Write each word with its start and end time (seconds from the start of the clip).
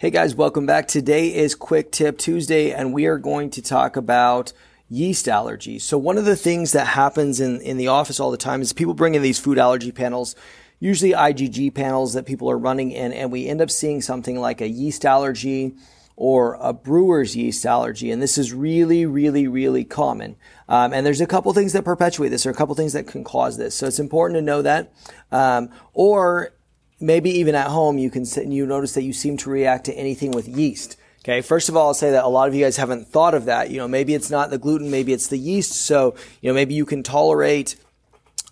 Hey 0.00 0.10
guys, 0.10 0.36
welcome 0.36 0.64
back. 0.64 0.86
Today 0.86 1.34
is 1.34 1.56
Quick 1.56 1.90
Tip 1.90 2.18
Tuesday, 2.18 2.70
and 2.70 2.94
we 2.94 3.06
are 3.06 3.18
going 3.18 3.50
to 3.50 3.60
talk 3.60 3.96
about 3.96 4.52
yeast 4.88 5.26
allergies. 5.26 5.80
So 5.80 5.98
one 5.98 6.16
of 6.16 6.24
the 6.24 6.36
things 6.36 6.70
that 6.70 6.86
happens 6.86 7.40
in, 7.40 7.60
in 7.62 7.78
the 7.78 7.88
office 7.88 8.20
all 8.20 8.30
the 8.30 8.36
time 8.36 8.62
is 8.62 8.72
people 8.72 8.94
bring 8.94 9.16
in 9.16 9.22
these 9.22 9.40
food 9.40 9.58
allergy 9.58 9.90
panels, 9.90 10.36
usually 10.78 11.14
IgG 11.14 11.74
panels 11.74 12.12
that 12.12 12.26
people 12.26 12.48
are 12.48 12.56
running 12.56 12.92
in, 12.92 13.12
and 13.12 13.32
we 13.32 13.48
end 13.48 13.60
up 13.60 13.72
seeing 13.72 14.00
something 14.00 14.38
like 14.38 14.60
a 14.60 14.68
yeast 14.68 15.04
allergy 15.04 15.74
or 16.14 16.56
a 16.60 16.72
brewer's 16.72 17.34
yeast 17.34 17.66
allergy. 17.66 18.12
And 18.12 18.22
this 18.22 18.38
is 18.38 18.52
really, 18.52 19.04
really, 19.04 19.48
really 19.48 19.82
common. 19.82 20.36
Um, 20.68 20.92
and 20.92 21.04
there's 21.04 21.20
a 21.20 21.26
couple 21.26 21.52
things 21.54 21.72
that 21.72 21.84
perpetuate 21.84 22.28
this 22.28 22.46
or 22.46 22.50
a 22.50 22.54
couple 22.54 22.76
things 22.76 22.92
that 22.92 23.08
can 23.08 23.24
cause 23.24 23.56
this. 23.56 23.74
So 23.74 23.88
it's 23.88 23.98
important 23.98 24.36
to 24.36 24.42
know 24.42 24.62
that. 24.62 24.92
Um, 25.32 25.70
or 25.92 26.52
maybe 27.00 27.30
even 27.30 27.54
at 27.54 27.68
home, 27.68 27.98
you 27.98 28.10
can 28.10 28.24
you 28.50 28.66
notice 28.66 28.94
that 28.94 29.02
you 29.02 29.12
seem 29.12 29.36
to 29.38 29.50
react 29.50 29.86
to 29.86 29.94
anything 29.94 30.30
with 30.30 30.48
yeast. 30.48 30.96
Okay, 31.24 31.40
first 31.40 31.68
of 31.68 31.76
all, 31.76 31.88
I'll 31.88 31.94
say 31.94 32.12
that 32.12 32.24
a 32.24 32.28
lot 32.28 32.48
of 32.48 32.54
you 32.54 32.64
guys 32.64 32.76
haven't 32.76 33.08
thought 33.08 33.34
of 33.34 33.46
that. 33.46 33.70
You 33.70 33.78
know, 33.78 33.88
maybe 33.88 34.14
it's 34.14 34.30
not 34.30 34.50
the 34.50 34.58
gluten, 34.58 34.90
maybe 34.90 35.12
it's 35.12 35.26
the 35.26 35.38
yeast. 35.38 35.72
So, 35.72 36.14
you 36.40 36.48
know, 36.48 36.54
maybe 36.54 36.74
you 36.74 36.86
can 36.86 37.02
tolerate 37.02 37.76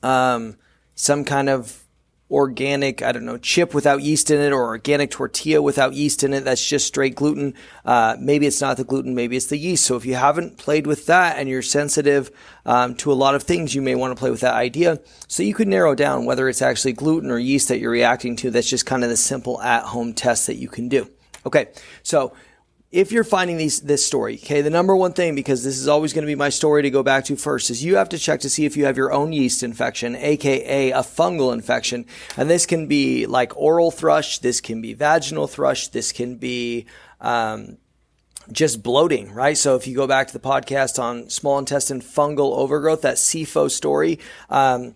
um, 0.03 0.57
some 0.95 1.25
kind 1.25 1.49
of 1.49 1.86
organic, 2.31 3.03
I 3.03 3.13
don't 3.13 3.25
know, 3.25 3.39
chip 3.39 3.73
without 3.73 4.03
yeast 4.03 4.31
in 4.31 4.41
it 4.41 4.53
or 4.53 4.65
organic 4.65 5.13
tortilla 5.13 5.63
without 5.63 5.95
yeast 5.95 6.25
in 6.25 6.33
it. 6.35 6.45
That's 6.45 6.67
just 6.67 6.87
straight 6.87 7.15
gluten. 7.15 7.55
Uh, 7.85 8.17
maybe 8.19 8.47
it's 8.47 8.61
not 8.61 8.77
the 8.77 8.85
gluten, 8.85 9.15
maybe 9.15 9.37
it's 9.37 9.47
the 9.47 9.57
yeast. 9.57 9.85
So 9.85 9.97
if 9.97 10.05
you 10.05 10.15
haven't 10.15 10.59
played 10.59 10.87
with 10.87 11.07
that 11.07 11.39
and 11.39 11.49
you're 11.49 11.63
sensitive 11.63 12.31
um, 12.65 12.97
to 12.97 13.13
a 13.13 13.15
lot 13.15 13.37
of 13.37 13.45
things, 13.45 13.75
you 13.75 13.83
may 13.83 13.95
want 13.95 14.17
to 14.17 14.19
play 14.19 14.31
with 14.31 14.41
that 14.41 14.55
idea. 14.55 15.01
So 15.29 15.45
you 15.45 15.55
could 15.55 15.69
narrow 15.69 15.95
down 15.95 16.25
whether 16.25 16.49
it's 16.49 16.63
actually 16.63 16.95
gluten 16.95 17.31
or 17.31 17.39
yeast 17.39 17.69
that 17.69 17.79
you're 17.79 17.93
reacting 17.93 18.35
to. 18.37 18.51
That's 18.51 18.69
just 18.69 18.87
kind 18.87 19.05
of 19.05 19.11
the 19.11 19.17
simple 19.17 19.61
at 19.63 19.85
home 19.85 20.13
test 20.13 20.49
that 20.49 20.57
you 20.57 20.69
can 20.69 20.89
do. 20.89 21.09
Okay. 21.45 21.69
So 22.03 22.33
if 22.93 23.11
you're 23.11 23.25
finding 23.25 23.57
these 23.57 23.81
this 23.81 24.07
story, 24.07 24.37
okay, 24.37 24.61
the 24.61 24.71
number 24.71 24.95
one 24.95 25.13
thing 25.13 25.35
because 25.35 25.65
this 25.65 25.79
is 25.79 25.89
always 25.89 26.13
going 26.13 26.23
to 26.23 26.27
be 26.27 26.37
my 26.37 26.49
story 26.49 26.83
to 26.83 26.91
go 26.91 27.03
back 27.03 27.25
to 27.25 27.37
first 27.37 27.69
is 27.69 27.83
you 27.83 27.97
have 27.97 28.09
to 28.11 28.19
check 28.19 28.41
to 28.41 28.51
see 28.51 28.65
if 28.65 28.77
you 28.77 28.85
have 28.85 28.97
your 28.97 29.13
own 29.13 29.33
yeast 29.33 29.63
infection, 29.63 30.15
aka 30.17 30.91
a 30.93 31.01
fungal 31.01 31.53
infection. 31.53 32.07
And 32.37 32.49
this 32.49 32.65
can 32.65 32.87
be 32.87 33.27
like 33.27 33.57
oral 33.57 33.91
thrush, 33.91 34.39
this 34.39 34.61
can 34.61 34.81
be 34.81 34.95
vaginal 34.95 35.49
thrush, 35.49 35.89
this 35.89 36.13
can 36.13 36.37
be 36.37 36.87
um, 37.21 37.79
just 38.53 38.83
bloating, 38.83 39.33
right? 39.33 39.57
So 39.57 39.75
if 39.75 39.87
you 39.87 39.97
go 39.97 40.07
back 40.07 40.29
to 40.29 40.33
the 40.33 40.41
podcast 40.41 41.03
on 41.03 41.29
small 41.29 41.59
intestine 41.59 42.01
fungal 42.01 42.57
overgrowth, 42.57 43.03
that 43.03 43.17
SIFO 43.17 43.71
story, 43.71 44.21
um, 44.49 44.95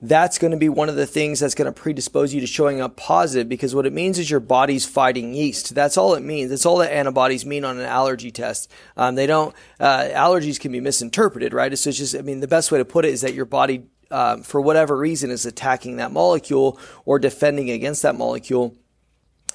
that's 0.00 0.38
going 0.38 0.52
to 0.52 0.56
be 0.56 0.68
one 0.68 0.88
of 0.88 0.94
the 0.94 1.06
things 1.06 1.40
that's 1.40 1.56
going 1.56 1.72
to 1.72 1.72
predispose 1.72 2.32
you 2.32 2.40
to 2.40 2.46
showing 2.46 2.80
up 2.80 2.96
positive 2.96 3.48
because 3.48 3.74
what 3.74 3.84
it 3.84 3.92
means 3.92 4.18
is 4.18 4.30
your 4.30 4.38
body's 4.38 4.86
fighting 4.86 5.34
yeast. 5.34 5.74
That's 5.74 5.96
all 5.96 6.14
it 6.14 6.22
means. 6.22 6.50
That's 6.50 6.64
all 6.64 6.78
that 6.78 6.92
antibodies 6.92 7.44
mean 7.44 7.64
on 7.64 7.78
an 7.78 7.84
allergy 7.84 8.30
test. 8.30 8.70
Um, 8.96 9.16
they 9.16 9.26
don't, 9.26 9.54
uh, 9.80 10.04
allergies 10.12 10.60
can 10.60 10.70
be 10.70 10.80
misinterpreted, 10.80 11.52
right? 11.52 11.76
So 11.76 11.90
it's 11.90 11.98
just, 11.98 12.14
I 12.14 12.22
mean, 12.22 12.38
the 12.38 12.46
best 12.46 12.70
way 12.70 12.78
to 12.78 12.84
put 12.84 13.04
it 13.04 13.12
is 13.12 13.22
that 13.22 13.34
your 13.34 13.44
body, 13.44 13.86
um, 14.12 14.44
for 14.44 14.60
whatever 14.60 14.96
reason, 14.96 15.32
is 15.32 15.44
attacking 15.44 15.96
that 15.96 16.12
molecule 16.12 16.78
or 17.04 17.18
defending 17.18 17.68
against 17.70 18.02
that 18.02 18.14
molecule. 18.14 18.76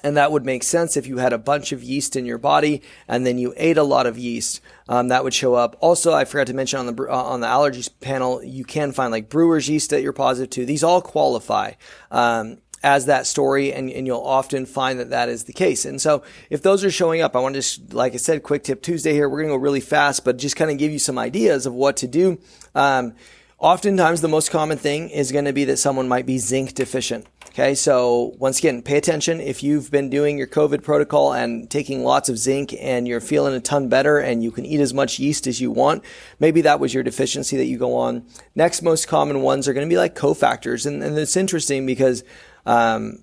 And 0.02 0.18
that 0.18 0.32
would 0.32 0.44
make 0.44 0.62
sense 0.62 0.96
if 0.96 1.06
you 1.06 1.16
had 1.16 1.32
a 1.32 1.38
bunch 1.38 1.72
of 1.72 1.82
yeast 1.82 2.14
in 2.14 2.26
your 2.26 2.36
body 2.36 2.82
and 3.08 3.26
then 3.26 3.38
you 3.38 3.54
ate 3.56 3.78
a 3.78 3.82
lot 3.82 4.06
of 4.06 4.18
yeast. 4.18 4.60
Um, 4.86 5.08
that 5.08 5.24
would 5.24 5.32
show 5.32 5.54
up. 5.54 5.76
Also, 5.80 6.12
I 6.12 6.26
forgot 6.26 6.48
to 6.48 6.54
mention 6.54 6.78
on 6.78 6.94
the 6.94 7.02
uh, 7.10 7.14
on 7.14 7.40
the 7.40 7.46
allergies 7.46 7.88
panel, 8.00 8.42
you 8.42 8.64
can 8.64 8.92
find 8.92 9.10
like 9.10 9.30
brewer's 9.30 9.68
yeast 9.68 9.90
that 9.90 10.02
you're 10.02 10.12
positive 10.12 10.50
to. 10.50 10.66
These 10.66 10.84
all 10.84 11.00
qualify. 11.00 11.72
Um, 12.10 12.58
as 12.82 13.06
that 13.06 13.26
story, 13.26 13.72
and, 13.72 13.90
and 13.90 14.06
you'll 14.06 14.20
often 14.20 14.66
find 14.66 15.00
that 15.00 15.08
that 15.08 15.30
is 15.30 15.44
the 15.44 15.54
case. 15.54 15.86
And 15.86 15.98
so, 15.98 16.22
if 16.50 16.60
those 16.60 16.84
are 16.84 16.90
showing 16.90 17.22
up, 17.22 17.34
I 17.34 17.40
want 17.40 17.54
to 17.54 17.60
just, 17.60 17.94
like 17.94 18.12
I 18.12 18.18
said, 18.18 18.42
quick 18.42 18.62
tip 18.62 18.82
Tuesday 18.82 19.14
here. 19.14 19.26
We're 19.26 19.38
going 19.38 19.48
to 19.48 19.56
go 19.56 19.62
really 19.62 19.80
fast, 19.80 20.22
but 20.22 20.36
just 20.36 20.54
kind 20.54 20.70
of 20.70 20.76
give 20.76 20.92
you 20.92 20.98
some 20.98 21.18
ideas 21.18 21.64
of 21.64 21.72
what 21.72 21.96
to 21.98 22.06
do. 22.06 22.38
Um, 22.74 23.14
oftentimes, 23.64 24.20
the 24.20 24.28
most 24.28 24.50
common 24.50 24.76
thing 24.76 25.08
is 25.08 25.32
going 25.32 25.46
to 25.46 25.52
be 25.52 25.64
that 25.64 25.78
someone 25.78 26.06
might 26.06 26.26
be 26.26 26.36
zinc 26.36 26.74
deficient. 26.74 27.26
Okay, 27.48 27.74
so 27.74 28.34
once 28.38 28.58
again, 28.58 28.82
pay 28.82 28.98
attention. 28.98 29.40
If 29.40 29.62
you've 29.62 29.90
been 29.90 30.10
doing 30.10 30.36
your 30.36 30.48
COVID 30.48 30.82
protocol 30.82 31.32
and 31.32 31.70
taking 31.70 32.02
lots 32.02 32.28
of 32.28 32.36
zinc 32.36 32.74
and 32.78 33.08
you're 33.08 33.20
feeling 33.20 33.54
a 33.54 33.60
ton 33.60 33.88
better 33.88 34.18
and 34.18 34.42
you 34.42 34.50
can 34.50 34.66
eat 34.66 34.80
as 34.80 34.92
much 34.92 35.18
yeast 35.18 35.46
as 35.46 35.60
you 35.60 35.70
want, 35.70 36.04
maybe 36.38 36.60
that 36.62 36.78
was 36.78 36.92
your 36.92 37.04
deficiency 37.04 37.56
that 37.56 37.66
you 37.66 37.78
go 37.78 37.96
on. 37.96 38.26
Next 38.54 38.82
most 38.82 39.08
common 39.08 39.40
ones 39.40 39.66
are 39.66 39.72
going 39.72 39.86
to 39.86 39.92
be 39.92 39.98
like 39.98 40.14
cofactors. 40.14 40.84
And, 40.84 41.02
and 41.02 41.16
it's 41.16 41.36
interesting 41.36 41.86
because, 41.86 42.22
um, 42.66 43.20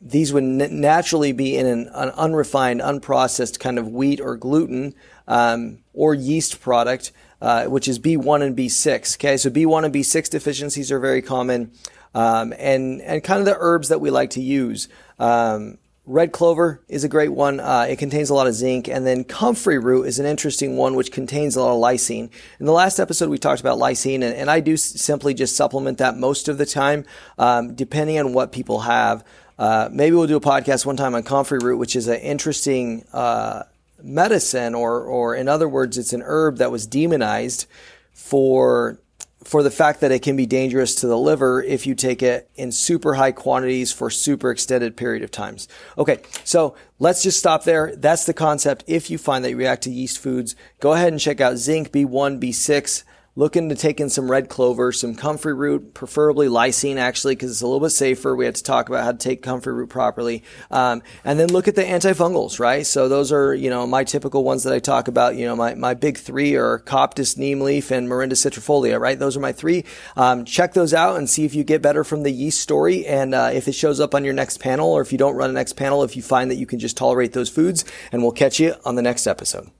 these 0.00 0.32
would 0.32 0.44
n- 0.44 0.80
naturally 0.80 1.32
be 1.32 1.56
in 1.56 1.66
an, 1.66 1.88
an, 1.94 2.10
unrefined, 2.10 2.80
unprocessed 2.80 3.58
kind 3.58 3.78
of 3.78 3.88
wheat 3.88 4.20
or 4.20 4.36
gluten 4.36 4.94
um, 5.26 5.78
or 5.92 6.14
yeast 6.14 6.60
product, 6.60 7.10
uh, 7.40 7.64
which 7.66 7.88
is 7.88 7.98
B1 7.98 8.42
and 8.42 8.56
B6. 8.56 9.16
Okay, 9.16 9.36
so 9.36 9.50
B1 9.50 9.84
and 9.84 9.94
B6 9.94 10.30
deficiencies 10.30 10.90
are 10.90 10.98
very 10.98 11.22
common 11.22 11.72
um, 12.14 12.52
and 12.58 13.00
and 13.02 13.22
kind 13.22 13.40
of 13.40 13.46
the 13.46 13.56
herbs 13.58 13.88
that 13.88 14.00
we 14.00 14.10
like 14.10 14.30
to 14.30 14.42
use. 14.42 14.88
Um, 15.18 15.78
red 16.06 16.32
clover 16.32 16.82
is 16.88 17.04
a 17.04 17.08
great 17.08 17.28
one. 17.28 17.60
Uh, 17.60 17.86
it 17.88 17.98
contains 17.98 18.30
a 18.30 18.34
lot 18.34 18.46
of 18.46 18.54
zinc, 18.54 18.88
and 18.88 19.06
then 19.06 19.24
comfrey 19.24 19.78
root 19.78 20.04
is 20.04 20.18
an 20.18 20.26
interesting 20.26 20.76
one, 20.76 20.94
which 20.94 21.12
contains 21.12 21.54
a 21.54 21.62
lot 21.62 21.74
of 21.74 21.80
lysine. 21.80 22.30
In 22.58 22.66
the 22.66 22.72
last 22.72 22.98
episode, 22.98 23.28
we 23.28 23.38
talked 23.38 23.60
about 23.60 23.78
lysine, 23.78 24.22
and, 24.22 24.34
and 24.34 24.50
I 24.50 24.60
do 24.60 24.76
simply 24.76 25.34
just 25.34 25.56
supplement 25.56 25.98
that 25.98 26.16
most 26.16 26.48
of 26.48 26.58
the 26.58 26.66
time, 26.66 27.04
um, 27.38 27.74
depending 27.74 28.18
on 28.18 28.32
what 28.32 28.52
people 28.52 28.80
have. 28.80 29.24
Uh, 29.58 29.88
maybe 29.92 30.14
we'll 30.14 30.28
do 30.28 30.36
a 30.36 30.40
podcast 30.40 30.86
one 30.86 30.96
time 30.96 31.16
on 31.16 31.24
comfrey 31.24 31.58
root, 31.58 31.78
which 31.78 31.96
is 31.96 32.06
an 32.06 32.20
interesting 32.20 33.04
uh, 33.12 33.64
medicine, 34.02 34.74
or 34.74 35.02
or 35.02 35.34
in 35.34 35.48
other 35.48 35.68
words, 35.68 35.98
it's 35.98 36.12
an 36.12 36.22
herb 36.24 36.58
that 36.58 36.70
was 36.70 36.86
demonized 36.86 37.66
for 38.12 39.00
for 39.44 39.62
the 39.62 39.70
fact 39.70 40.00
that 40.00 40.12
it 40.12 40.20
can 40.20 40.36
be 40.36 40.46
dangerous 40.46 40.96
to 40.96 41.06
the 41.06 41.16
liver 41.16 41.62
if 41.62 41.86
you 41.86 41.94
take 41.94 42.22
it 42.22 42.50
in 42.56 42.72
super 42.72 43.14
high 43.14 43.32
quantities 43.32 43.92
for 43.92 44.10
super 44.10 44.50
extended 44.50 44.96
period 44.96 45.22
of 45.22 45.30
times. 45.30 45.68
Okay, 45.96 46.20
so 46.44 46.74
let's 46.98 47.22
just 47.22 47.38
stop 47.38 47.64
there. 47.64 47.94
That's 47.96 48.26
the 48.26 48.34
concept. 48.34 48.84
If 48.86 49.10
you 49.10 49.16
find 49.16 49.44
that 49.44 49.50
you 49.50 49.56
react 49.56 49.84
to 49.84 49.90
yeast 49.90 50.18
foods, 50.18 50.56
go 50.80 50.92
ahead 50.92 51.12
and 51.12 51.20
check 51.20 51.40
out 51.40 51.56
zinc 51.56 51.92
B1, 51.92 52.40
B6, 52.42 53.04
looking 53.38 53.68
to 53.68 53.74
take 53.76 54.00
in 54.00 54.10
some 54.10 54.28
red 54.28 54.48
clover, 54.48 54.90
some 54.90 55.14
comfrey 55.14 55.54
root, 55.54 55.94
preferably 55.94 56.48
lysine 56.48 56.96
actually, 56.96 57.36
because 57.36 57.52
it's 57.52 57.60
a 57.60 57.66
little 57.66 57.78
bit 57.78 57.90
safer. 57.90 58.34
We 58.34 58.44
had 58.44 58.56
to 58.56 58.64
talk 58.64 58.88
about 58.88 59.04
how 59.04 59.12
to 59.12 59.16
take 59.16 59.44
comfrey 59.44 59.72
root 59.72 59.90
properly. 59.90 60.42
Um, 60.72 61.04
and 61.24 61.38
then 61.38 61.48
look 61.48 61.68
at 61.68 61.76
the 61.76 61.84
antifungals, 61.84 62.58
right? 62.58 62.84
So 62.84 63.08
those 63.08 63.30
are, 63.30 63.54
you 63.54 63.70
know, 63.70 63.86
my 63.86 64.02
typical 64.02 64.42
ones 64.42 64.64
that 64.64 64.72
I 64.72 64.80
talk 64.80 65.06
about. 65.06 65.36
You 65.36 65.46
know, 65.46 65.54
my, 65.54 65.76
my 65.76 65.94
big 65.94 66.18
three 66.18 66.56
are 66.56 66.80
Coptis 66.80 67.38
neem 67.38 67.60
leaf 67.60 67.92
and 67.92 68.08
Morinda 68.08 68.32
citrifolia, 68.32 68.98
right? 68.98 69.16
Those 69.16 69.36
are 69.36 69.40
my 69.40 69.52
three. 69.52 69.84
Um, 70.16 70.44
check 70.44 70.72
those 70.72 70.92
out 70.92 71.16
and 71.16 71.30
see 71.30 71.44
if 71.44 71.54
you 71.54 71.62
get 71.62 71.80
better 71.80 72.02
from 72.02 72.24
the 72.24 72.32
yeast 72.32 72.60
story. 72.60 73.06
And 73.06 73.36
uh, 73.36 73.50
if 73.54 73.68
it 73.68 73.72
shows 73.76 74.00
up 74.00 74.16
on 74.16 74.24
your 74.24 74.34
next 74.34 74.58
panel, 74.58 74.90
or 74.90 75.00
if 75.00 75.12
you 75.12 75.18
don't 75.18 75.36
run 75.36 75.50
a 75.50 75.52
next 75.52 75.74
panel, 75.74 76.02
if 76.02 76.16
you 76.16 76.22
find 76.22 76.50
that 76.50 76.56
you 76.56 76.66
can 76.66 76.80
just 76.80 76.96
tolerate 76.96 77.34
those 77.34 77.50
foods, 77.50 77.84
and 78.10 78.20
we'll 78.20 78.32
catch 78.32 78.58
you 78.58 78.74
on 78.84 78.96
the 78.96 79.02
next 79.02 79.28
episode. 79.28 79.70